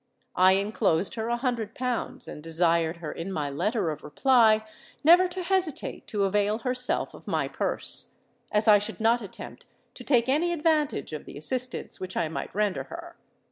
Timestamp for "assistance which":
11.37-12.17